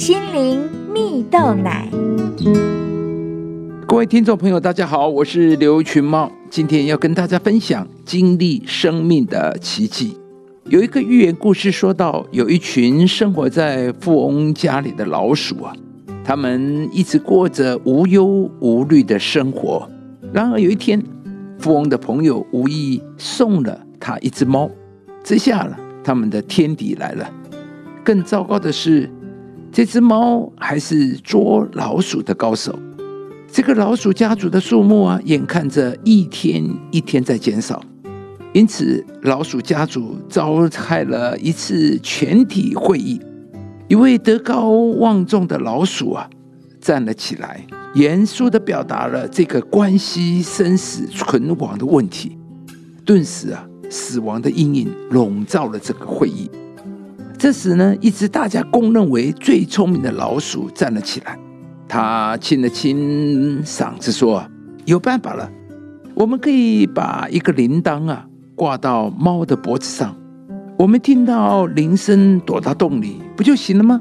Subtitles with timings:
[0.00, 1.86] 心灵蜜豆奶。
[3.86, 10.16] 各位听众朋友，大家好，我是刘群茂，今天要跟大家分享经历生命的奇迹。
[10.70, 15.76] 有一个寓言故事说到，有一群生活在富翁家里的老鼠啊，
[16.24, 19.86] 他们一直过着无忧无虑的生活。
[20.32, 20.98] 然而有一天，
[21.58, 24.70] 富翁的朋友无意送了他一只猫，
[25.22, 27.30] 这下了他们的天敌来了。
[28.02, 29.10] 更糟糕的是，
[29.72, 32.76] 这只猫还是捉老鼠的高手。
[33.52, 37.82] 这个老鼠家族的数目啊，眼看着一天一天在减少，
[38.52, 43.20] 因此老鼠家族召开了一次全体会议。
[43.88, 46.28] 一位德高望重的老鼠啊，
[46.80, 47.64] 站了起来，
[47.94, 52.36] 严肃的表达了这个关系生死存亡的问题。
[53.04, 56.48] 顿时啊，死亡的阴影笼罩了这个会议。
[57.40, 61.38] 这时呢，一只大家公认为最聪明的老鼠站了起来。
[61.88, 64.46] 他清了清嗓子说
[64.84, 65.50] ：“有办法了，
[66.14, 70.14] 我们可以把一个铃铛啊挂到猫的脖子上，
[70.78, 73.98] 我们听到铃声躲到洞里不就行了吗？”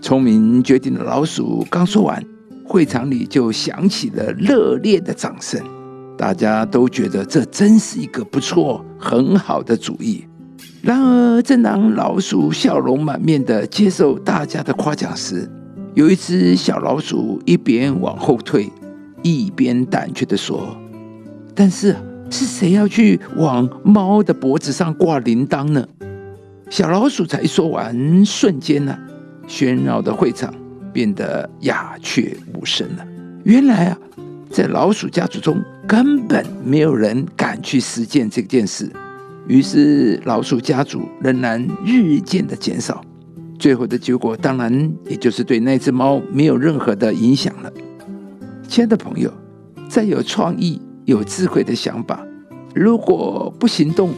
[0.00, 2.24] 聪明绝顶的老鼠刚说完，
[2.64, 5.60] 会场里就响起了热烈的掌声，
[6.16, 10.24] 大家都觉得这真是一个不错、很好的主意。
[10.82, 15.48] 然而，正当老鼠笑容满面的接受大家的夸奖时，
[15.94, 18.68] 有一只小老鼠一边往后退，
[19.22, 20.76] 一边胆怯的说
[21.54, 21.94] ：“但是
[22.30, 25.86] 是谁要去往猫的脖子上挂铃铛呢？”
[26.68, 28.98] 小老鼠才说完，瞬间呢，
[29.46, 30.52] 喧闹的会场
[30.92, 33.06] 变得鸦雀无声了。
[33.44, 33.98] 原来啊，
[34.50, 38.90] 在老鼠家族中根本没有人敢去实践这件事，
[39.48, 43.04] 于是老鼠家族仍然日渐的减少。
[43.58, 47.72] 最后的结果，当然也就是对那只猫没有任何的影响了。
[48.66, 49.32] 亲爱的朋友，
[49.88, 52.26] 再有创意、有智慧的想法，
[52.74, 54.10] 如果不行动，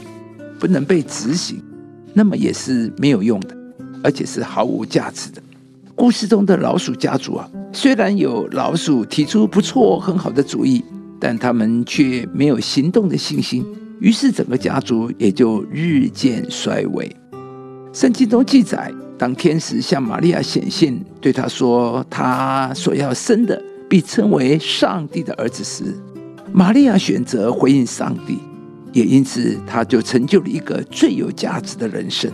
[0.58, 1.62] 不能被执行，
[2.14, 3.56] 那么也是没有用的，
[4.02, 5.42] 而且是毫无价值的。
[5.94, 10.82] 故事中的老鼠家族啊，虽然有老鼠提出不错、很好的主意，
[11.20, 13.64] 但他们却没有行动的信心，
[14.00, 17.10] 于是整个家族也就日渐衰微。
[17.92, 18.92] 圣经中记载。
[19.16, 25.84] 当天使向玛利亚显现，对她说：“她所要生的必称为上帝的儿子时，
[26.52, 28.40] 玛利亚选择回应上帝，
[28.92, 32.28] 也因此她就成就了一个最有价值的人生。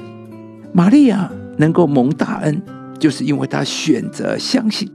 [0.73, 2.61] 玛利亚能够蒙大恩，
[2.99, 4.91] 就是因为她选择相信。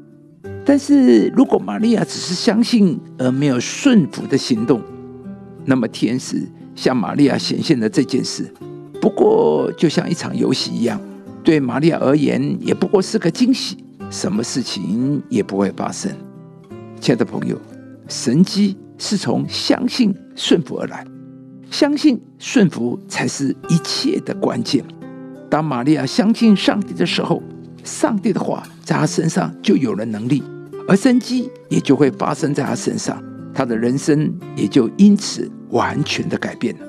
[0.66, 4.82] 但是如果玛利亚只是相信而没有顺服的行动，
[5.66, 8.50] 那么天使向玛利亚显现的这件事，
[9.02, 11.00] 不过就像一场游戏一样。”
[11.44, 13.78] 对玛利亚而言，也不过是个惊喜，
[14.09, 16.12] 什么事情也不会发生。
[17.00, 17.56] 亲爱的朋友，
[18.08, 21.06] 神机是从相信顺服而来，
[21.70, 24.84] 相信顺服才是一切的关键。
[25.47, 27.44] 当玛利亚相信上帝的时候，
[27.84, 30.42] 上帝的话在她身上就有了能力，
[30.88, 33.22] 而神机也就会发生在她身上，
[33.55, 36.85] 他的人生也就因此完全的改变了。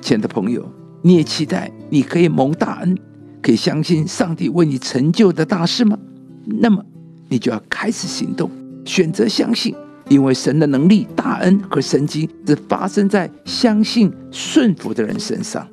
[0.00, 0.68] 亲爱的朋友，
[1.00, 2.98] 你也期待你可以蒙大恩。
[3.40, 5.96] 可以相信上帝为你成就的大事吗？
[6.44, 6.84] 那么
[7.28, 8.50] 你就要开始行动，
[8.84, 9.72] 选择相信，
[10.08, 15.66] 因为神的能力、大恩和神迹只发生在相信、顺服的人身上。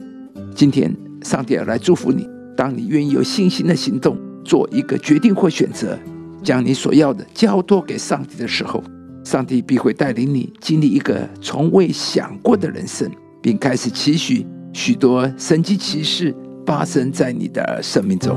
[0.53, 2.29] 今天，上帝要来祝福你。
[2.55, 5.97] 当你愿意有信心的行动，做一个决定或选择，
[6.43, 8.81] 将你所要的交托给上帝的时候，
[9.25, 16.33] 上帝必会带领你经历一个从未想过的人生，并开始期许许多神迹奇事。
[16.65, 18.35] 发生在你的生命中，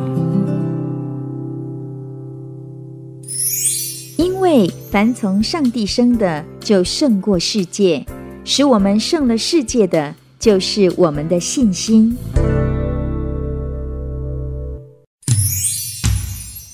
[4.19, 8.05] 因为凡从上帝生的，就胜过世界；
[8.45, 12.15] 使我们胜了世界的，就是我们的信心。